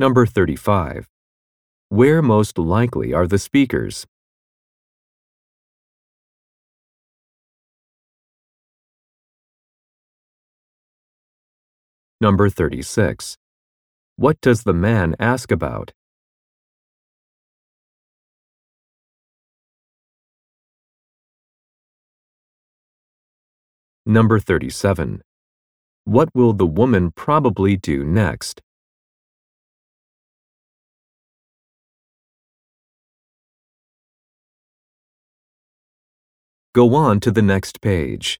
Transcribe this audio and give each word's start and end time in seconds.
Number 0.00 0.24
35. 0.24 1.10
Where 1.90 2.22
most 2.22 2.56
likely 2.56 3.12
are 3.12 3.26
the 3.26 3.36
speakers? 3.38 4.06
Number 12.18 12.48
36. 12.48 13.36
What 14.16 14.40
does 14.40 14.62
the 14.62 14.72
man 14.72 15.16
ask 15.20 15.52
about? 15.52 15.92
Number 24.06 24.40
37. 24.40 25.20
What 26.04 26.30
will 26.34 26.54
the 26.54 26.64
woman 26.64 27.12
probably 27.14 27.76
do 27.76 28.02
next? 28.02 28.62
Go 36.72 36.94
on 36.94 37.18
to 37.20 37.32
the 37.32 37.42
next 37.42 37.80
page. 37.80 38.38